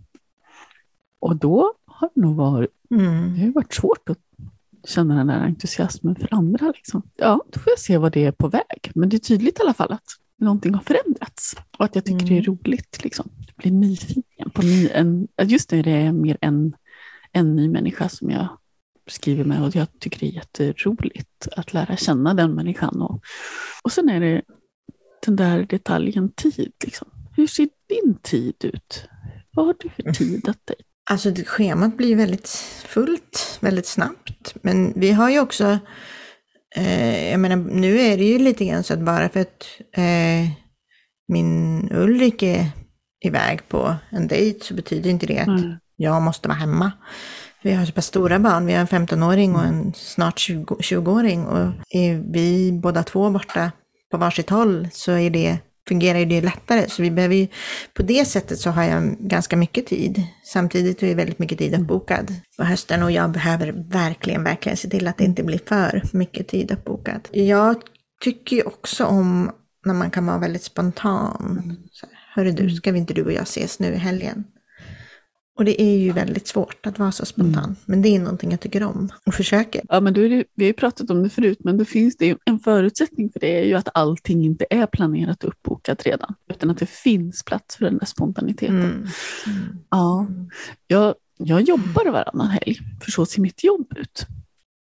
[1.19, 3.33] Och då har det nog varit, Mm.
[3.35, 4.17] det har varit svårt att
[4.87, 6.67] känna den där entusiasmen för andra.
[6.75, 7.01] Liksom.
[7.15, 8.91] Ja, då får jag se vad det är på väg.
[8.95, 10.05] Men det är tydligt i alla fall att
[10.39, 11.55] någonting har förändrats.
[11.77, 13.03] Och att jag tycker det är roligt.
[13.03, 13.29] Liksom.
[13.47, 16.75] Jag blir nyfiken på ny, en, just nu är det mer en,
[17.37, 18.47] en ny människa som jag
[19.07, 23.01] skriver med och jag tycker det är jätteroligt att lära känna den människan.
[23.01, 23.21] Och,
[23.83, 24.41] och sen är det
[25.25, 26.73] den där detaljen tid.
[26.83, 27.07] Liksom.
[27.35, 29.07] Hur ser din tid ut?
[29.51, 30.83] Vad har du för tid att dejta?
[31.09, 32.49] Alltså schemat blir väldigt
[32.85, 34.55] fullt väldigt snabbt.
[34.61, 35.79] Men vi har ju också,
[36.75, 40.49] eh, jag menar nu är det ju lite grann så att bara för att eh,
[41.27, 42.65] min Ulrik är
[43.25, 46.91] iväg på en dejt så betyder inte det att Mm jag måste vara hemma.
[47.61, 51.45] Vi har så pass stora barn, vi har en 15-åring och en snart 20 20-åring.
[51.45, 53.71] Och är vi båda två borta
[54.11, 55.57] på varsitt håll så är det,
[55.87, 56.89] fungerar ju det lättare.
[56.89, 57.47] Så vi behöver ju,
[57.93, 60.23] på det sättet så har jag ganska mycket tid.
[60.45, 65.07] Samtidigt är väldigt mycket tid uppbokad på hösten och jag behöver verkligen, verkligen se till
[65.07, 67.27] att det inte blir för mycket tid uppbokad.
[67.31, 67.75] Jag
[68.23, 69.51] tycker ju också om
[69.85, 71.77] när man kan vara väldigt spontan.
[71.91, 74.43] Så här, hörru du, ska vi inte du och jag ses nu i helgen?
[75.57, 77.75] Och det är ju väldigt svårt att vara så spontan, Mm.
[77.85, 79.81] men det är någonting jag tycker om och försöker.
[79.89, 82.35] Ja, men det, vi har ju pratat om det förut, men då finns det ju
[82.45, 86.69] en förutsättning för det är ju att allting inte är planerat och uppbokat redan, utan
[86.69, 88.81] att det finns plats för den där spontaniteten.
[88.81, 89.07] Mm.
[89.89, 90.27] Ja,
[90.87, 94.25] jag, jag jobbar varannan helg, för så ser mitt jobb ut.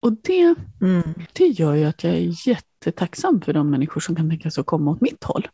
[0.01, 1.03] Och det, Mm.
[1.33, 4.67] det gör ju att jag är jättetacksam för de människor som kan tänka sig att
[4.67, 5.47] komma åt mitt håll.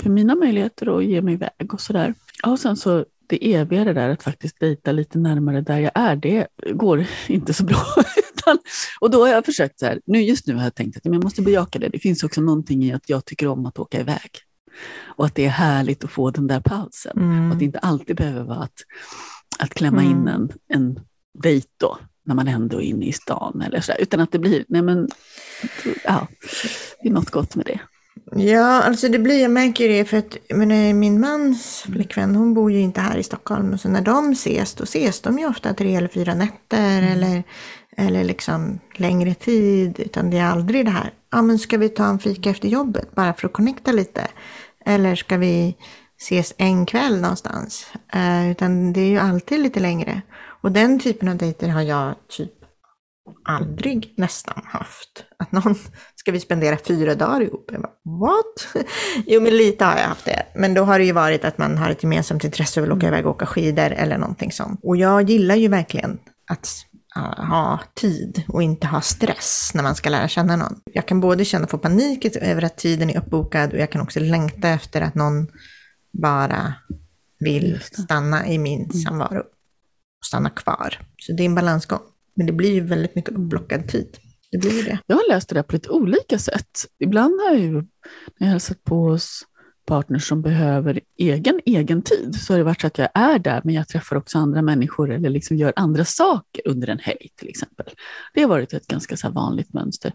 [0.00, 2.14] För mina möjligheter att ge mig iväg och sådär.
[2.42, 5.92] Ja, och sen så det eviga det där att faktiskt dejta lite närmare där jag
[5.94, 7.84] är, det går inte så bra.
[8.34, 8.58] Utan,
[9.00, 11.24] och då har jag försökt så här, nu just nu har jag tänkt att jag
[11.24, 11.88] måste bejaka det.
[11.88, 14.30] Det finns också någonting i att jag tycker om att åka iväg.
[15.04, 17.18] Och att det är härligt att få den där pausen.
[17.18, 17.46] Mm.
[17.46, 18.78] Och att det inte alltid behöver vara att,
[19.58, 20.28] att klämma in Mm.
[20.28, 21.00] en, en
[21.42, 24.38] dejt då, när man ändå är inne i stan eller så där, Utan att det
[24.38, 25.08] blir, nej men,
[26.04, 26.28] ja,
[27.02, 27.80] det är något gott med det.
[28.36, 32.72] Ja, alltså det blir, jag märker det för att menar, min mans flickvän, hon bor
[32.72, 33.72] ju inte här i Stockholm.
[33.72, 37.42] Och så när de ses, då ses de ju ofta tre eller fyra nätter eller,
[37.96, 40.00] eller liksom längre tid.
[40.00, 43.14] Utan det är aldrig det här, ja men ska vi ta en fika efter jobbet
[43.14, 44.26] bara för att connecta lite?
[44.86, 45.76] Eller ska vi
[46.20, 47.86] ses en kväll någonstans?
[48.12, 50.22] Eh, utan det är ju alltid lite längre.
[50.62, 52.52] Och den typen av dejter har jag typ
[53.44, 55.24] aldrig nästan haft.
[55.38, 55.74] Att någon,
[56.24, 57.70] ska vi spendera fyra dagar ihop?
[57.72, 58.86] Jag bara, what?
[59.26, 60.46] Jo, men lite har jag haft det.
[60.54, 63.06] Men då har det ju varit att man har ett gemensamt intresse och vill åka
[63.06, 64.80] iväg och åka skidor eller någonting sånt.
[64.82, 66.18] Och jag gillar ju verkligen
[66.50, 66.68] att
[67.36, 70.80] ha tid och inte ha stress när man ska lära känna någon.
[70.92, 74.20] Jag kan både känna få panik över att tiden är uppbokad och jag kan också
[74.20, 75.48] längta efter att någon
[76.12, 76.74] bara
[77.38, 80.98] vill stanna i min samvaro och stanna kvar.
[81.18, 82.00] Så det är en balansgång.
[82.34, 84.18] Men det blir ju väldigt mycket uppblockad tid.
[84.54, 84.98] Det blir ju det.
[85.06, 86.86] Jag har läst det där på lite olika sätt.
[86.98, 87.82] Ibland har jag ju, när
[88.36, 89.42] jag har hälsat på hos
[89.86, 93.60] partners som behöver egen, egen tid, så har det varit så att jag är där,
[93.64, 97.48] men jag träffar också andra människor eller liksom gör andra saker under en helg till
[97.48, 97.86] exempel.
[98.34, 100.12] Det har varit ett ganska så vanligt mönster.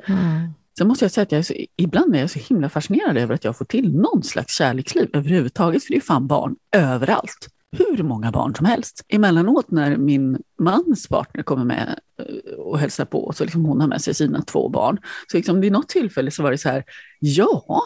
[0.78, 3.36] Sen måste jag säga att jag är så, ibland är jag så himla fascinerad över
[3.36, 7.47] att jag får till någon slags kärleksliv överhuvudtaget, för det är fan barn överallt.
[7.72, 9.06] Hur många barn som helst.
[9.08, 13.88] Emellanåt när min mans partner kommer med eh, och hälsar på, så liksom hon har
[13.88, 15.00] med sig sina två barn,
[15.32, 16.84] så liksom vid något tillfälle så var det så här,
[17.20, 17.84] ja,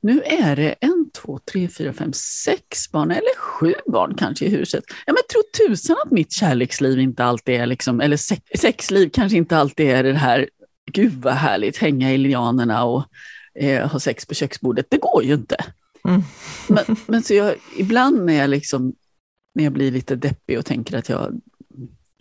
[0.00, 2.12] nu är det en, två, tre, fyra, fem,
[2.44, 4.84] sex barn, eller sju barn kanske i huset.
[5.06, 9.38] Ja, men tro tusan att mitt kärleksliv inte alltid är, liksom, eller sex, sexliv kanske
[9.38, 10.48] inte alltid är det här,
[10.92, 13.04] gud vad härligt, hänga i lianerna och
[13.54, 14.86] eh, ha sex på köksbordet.
[14.90, 15.56] Det går ju inte.
[16.08, 16.22] Mm.
[16.68, 18.94] Men, men så jag, ibland när jag, liksom,
[19.54, 21.40] när jag blir lite deppig och tänker att jag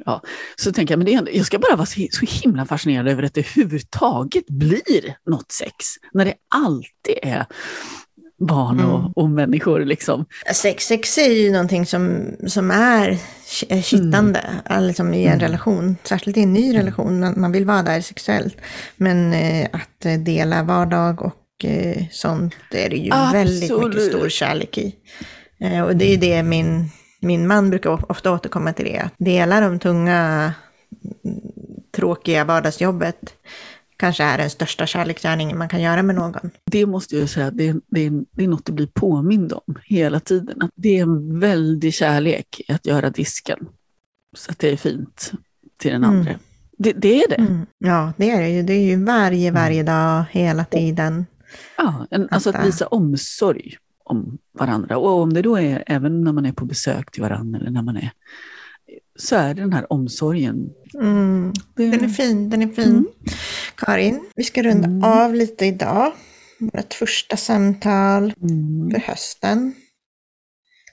[0.05, 0.21] Ja,
[0.55, 2.01] så tänker jag, men det är jag ska bara vara så,
[2.43, 5.73] himla fascinerad över att det överhuvudtaget blir något sex.
[6.13, 7.45] När det alltid är
[8.39, 9.11] barn och, Mm.
[9.15, 9.85] och människor.
[9.85, 10.25] Liksom.
[10.53, 13.17] Sex, sex är ju någonting som, som är
[13.47, 14.83] ki- kittande mm.
[14.83, 15.39] liksom i en Mm.
[15.39, 15.95] relation.
[16.03, 17.19] Särskilt i en ny relation.
[17.19, 18.57] Man, man vill vara där sexuellt.
[18.97, 24.11] Men eh, att eh, dela vardag och eh, sånt är det ju väldigt mycket Absolut.
[24.13, 24.95] stor kärlek i.
[25.59, 26.89] Eh, och det är det min,
[27.23, 28.99] min man brukar ofta återkomma till det.
[28.99, 30.53] Att dela de tunga,
[31.25, 31.39] mm,
[31.95, 33.33] tråkiga vardagsjobbet
[33.97, 36.51] kanske är den största kärleksgärningen man kan göra med någon.
[36.65, 40.19] Det måste jag säga, det är, det, det är något att bli påmind om hela
[40.19, 40.61] tiden.
[40.61, 43.67] Att det är en väldig kärlek att göra disken.
[44.35, 45.31] Så att det är fint
[45.77, 46.17] till den Mm.
[46.19, 46.31] andra.
[46.77, 47.35] Det, det är det.
[47.35, 47.65] Mm.
[47.77, 48.63] Ja, det är det ju.
[48.63, 51.25] Det är ju varje, varje dag, hela tiden.
[51.77, 54.97] Ja, en, alltså att visa omsorg om varandra.
[54.97, 57.81] Och om det då är även när man är på besök till varandra eller när
[57.81, 58.11] man är
[59.15, 60.69] så är det den här omsorgen.
[60.93, 61.53] Mm.
[61.75, 62.89] Det, Den är fin, den är fin.
[62.89, 63.05] Mm.
[63.75, 65.03] Karin, vi ska runda Mm.
[65.03, 66.11] av lite idag.
[66.59, 68.89] Vårt första samtal Mm.
[68.91, 69.73] för hösten.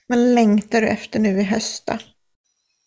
[0.07, 1.99] Vad längtar du efter nu i hösta?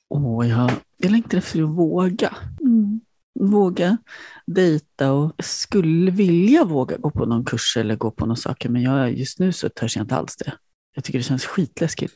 [0.10, 2.36] Åh, jag, jag längtar efter att våga.
[2.62, 3.02] Mm.
[3.40, 3.98] Våga
[4.46, 8.82] dejta och skulle vilja våga gå på någon kurs eller gå på några saker, men
[8.82, 10.54] jag, just nu så törs jag inte alls det.
[10.96, 12.14] Jag tycker det känns skitläskigt.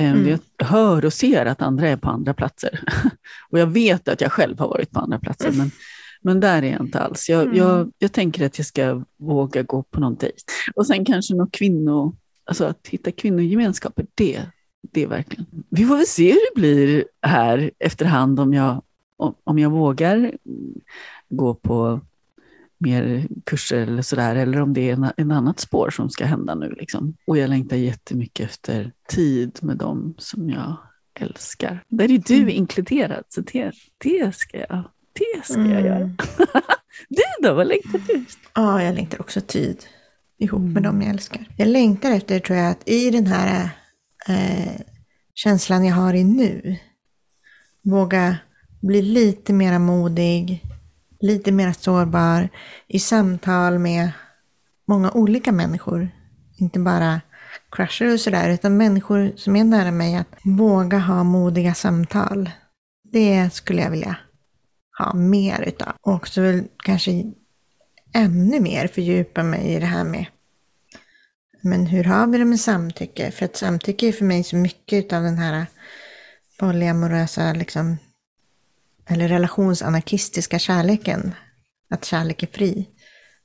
[0.00, 0.28] Eh, Mm.
[0.28, 2.80] Jag hör och ser att andra är på andra platser.
[3.50, 5.70] och jag vet att jag själv har varit på andra platser, men,
[6.22, 7.28] men där är jag inte alls.
[7.28, 7.56] Jag, Mm.
[7.56, 10.42] jag, jag tänker att jag ska våga gå på någon dejt.
[10.74, 14.42] Och sen kanske någon kvinno, alltså att hitta kvinnogemenskaper, det,
[14.92, 15.46] det är verkligen.
[15.70, 18.82] Vi får väl se hur det blir här efterhand om jag,
[19.16, 20.32] om, jag vågar
[21.28, 22.00] gå på
[22.78, 26.54] mer kurser eller sådär, eller om det är en, en annat spår som ska hända
[26.54, 26.70] nu.
[26.78, 27.16] Liksom.
[27.26, 30.76] Och jag längtar jättemycket efter tid med dem som jag
[31.20, 31.84] älskar.
[31.88, 32.48] Där är du Mm.
[32.48, 35.84] inkluderad, så det, det ska jag, det ska jag Mm.
[35.86, 36.10] göra.
[37.08, 38.24] Du då, vad längtar du?
[38.54, 39.84] Ja, jag längtar också tid
[40.38, 40.82] ihop med Mm.
[40.82, 41.48] dem jag älskar.
[41.56, 43.70] Jag längtar efter, tror jag, att i den här
[44.28, 44.80] eh,
[45.34, 46.76] känslan jag har i nu.
[47.82, 48.36] Våga
[48.86, 50.64] bli lite mer modig,
[51.20, 52.48] lite mer sårbar
[52.88, 54.10] i samtal med
[54.86, 56.08] många olika människor.
[56.56, 57.20] Inte bara
[57.70, 60.16] crusher och sådär, utan människor som är nära mig.
[60.16, 62.50] Att våga ha modiga samtal.
[63.12, 64.16] Det skulle jag vilja
[64.98, 65.92] ha mer utav.
[66.00, 66.40] Och också
[66.76, 67.32] kanske
[68.14, 70.26] ännu mer fördjupa mig i det här med
[71.64, 73.30] men hur har vi det med samtycke?
[73.30, 75.66] För att samtycke är för mig så mycket av den här
[76.58, 77.96] polyamorösa, liksom,
[79.06, 81.34] eller relationsanarkistiska kärleken.
[81.90, 82.88] Att kärlek är fri.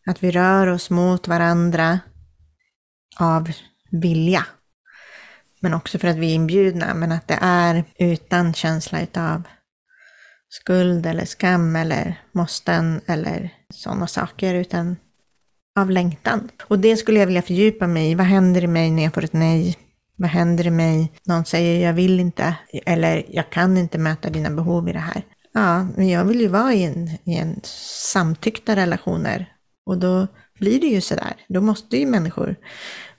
[0.05, 1.99] Att vi rör oss mot varandra
[3.20, 3.51] av
[3.91, 4.45] vilja.
[5.60, 9.43] Men också för att vi är inbjudna, men att det är utan känsla utav
[10.49, 14.95] skuld eller skam eller måsten eller sådana saker, utan
[15.80, 16.49] av längtan.
[16.64, 18.16] Och det skulle jag vilja fördjupa mig i.
[18.16, 19.78] Vad händer i mig när jag får ett nej?
[20.16, 21.12] Vad händer i mig?
[21.24, 22.55] Någon säger jag vill inte,
[22.86, 25.24] eller jag kan inte möta dina behov i det här.
[25.54, 29.54] Ja, men jag vill ju vara i en, i en samtyckta relationer.
[29.86, 30.28] Och då
[30.60, 31.36] blir det ju sådär.
[31.47, 32.56] Då måste ju människor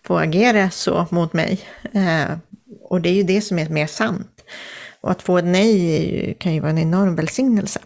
[0.06, 1.60] få agera så mot mig.
[1.92, 2.38] Eh,
[2.82, 4.44] och det är ju det som är mer sant.
[5.00, 7.80] Och att få ett nej ju, kan ju vara en enorm välsignelse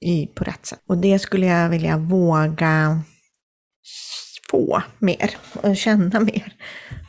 [0.00, 0.80] i, på rätt sätt.
[0.86, 3.00] Och det skulle jag vilja våga
[4.50, 5.30] få mer
[5.62, 6.54] och känna mer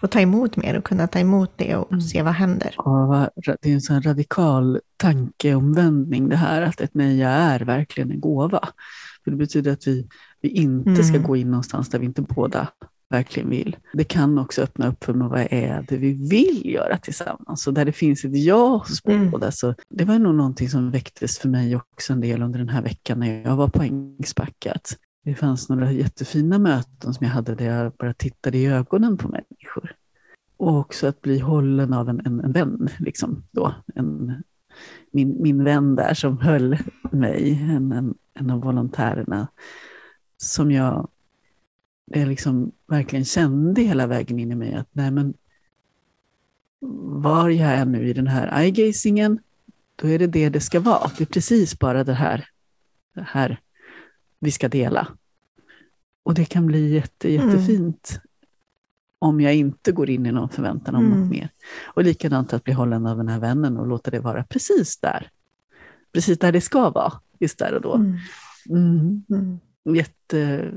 [0.02, 2.02] och ta emot mer och kunna ta emot det och mm.
[2.02, 2.74] se vad händer.
[2.78, 3.30] Ja,
[3.62, 8.70] det är en sån radikal tankeomvändning det här att ett nej är verkligen en gåva.
[9.24, 10.08] För det betyder att vi,
[10.42, 11.04] vi inte mm.
[11.04, 12.68] ska gå in någonstans där vi inte båda
[13.10, 13.78] verkligen vill.
[13.94, 17.68] Det kan också öppna upp för vad är det vi vill göra tillsammans.
[17.68, 19.32] Och där det finns ett ja hos mm.
[19.32, 19.52] båda.
[19.52, 22.82] Så det var nog någonting som väcktes för mig också en del under den här
[22.82, 24.78] veckan när jag var på Ängsbacka.
[25.24, 29.28] Det fanns några jättefina möten som jag hade där jag bara tittade i ögonen på
[29.28, 29.96] människor.
[30.58, 33.76] Och också att bli hållen av en, en, en vän, liksom då.
[33.96, 34.44] En,
[35.12, 36.78] min, min vän där som höll
[37.12, 39.48] mig, en, en, en av volontärerna,
[40.38, 41.10] som jag,
[42.06, 45.34] jag liksom verkligen kände hela vägen in i mig att nej men
[47.22, 49.40] var jag är nu i den här eye-gazingen,
[49.96, 51.12] då är det det det ska vara.
[51.18, 52.48] Det är precis bara det här,
[53.16, 53.60] det här
[54.42, 55.08] vi ska dela.
[56.24, 58.22] Och det kan bli jätte, jättefint mm.
[59.20, 61.20] om jag inte går in i någon förväntan om mm.
[61.20, 61.50] något mer.
[61.84, 65.30] Och likadant att bli hållen av den här vännen och låta det vara precis där.
[66.14, 67.96] Precis där det ska vara, just där och då.
[67.96, 68.18] Mm.
[68.70, 69.24] mm.
[69.30, 69.60] mm.
[69.96, 70.72] Jätte...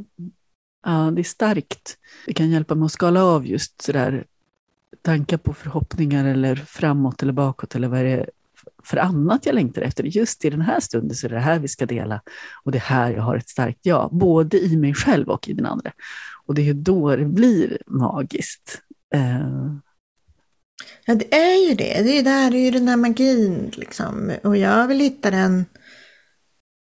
[0.87, 1.99] Ja, det är starkt.
[2.27, 4.25] Det kan hjälpa mig att skala av just sådär
[5.03, 8.31] tankar på förhoppningar eller framåt eller bakåt eller vad det är
[8.85, 10.05] för annat jag längtar efter.
[10.05, 12.21] Just i den här stunden så är det här vi ska dela
[12.65, 15.53] och det är här jag har ett starkt ja, både i mig själv och i
[15.53, 15.93] den andra.
[16.47, 18.83] Och det är ju då det blir magiskt.
[19.15, 19.77] Uh...
[21.05, 22.03] Ja, det är ju det.
[22.03, 24.33] Det är ju där, det är ju den där magin liksom.
[24.43, 25.65] Och jag vill hitta den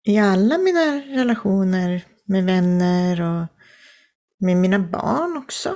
[0.03, 3.47] i alla mina relationer med vänner och
[4.39, 5.75] med mina barn också.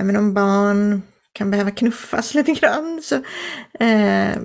[0.00, 1.02] Även om barn
[1.34, 3.14] kan behöva knuffas lite grann så
[3.84, 4.36] eh,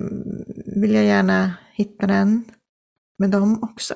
[0.76, 2.44] vill jag gärna hitta den
[3.18, 3.94] med dem också.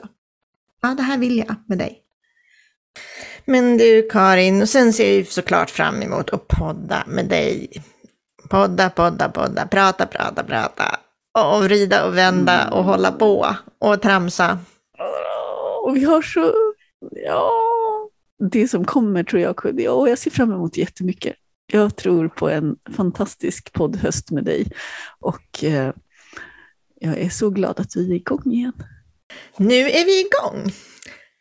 [0.82, 2.01] Ja, det här vill jag med dig.
[3.45, 7.82] Men du Karin, och sen ser jag ju såklart fram emot att podda med dig.
[8.51, 10.84] Podda, podda, podda, prata, prata, prata.
[11.38, 14.59] Och vrida och vända och hålla på och tramsa.
[15.84, 16.53] Och vi har så,
[17.11, 17.51] ja,
[18.51, 19.66] det som kommer tror jag,
[19.97, 21.34] och jag ser fram emot jättemycket.
[21.66, 24.70] Jag tror på en fantastisk poddhöst med dig
[25.20, 25.92] och eh,
[27.00, 28.72] jag är så glad att vi är igång igen.
[29.56, 30.72] Nu är vi igång.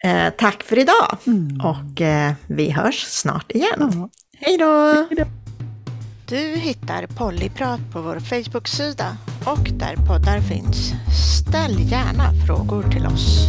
[0.03, 1.61] Eh, tack för idag mm.
[1.61, 3.91] och eh, vi hörs snart igen.
[3.93, 4.09] Ja.
[4.38, 5.05] Hej då!
[6.28, 10.93] Du hittar Pollyprat på vår Facebook-sida och där poddar finns.
[11.39, 13.47] Ställ gärna frågor till oss.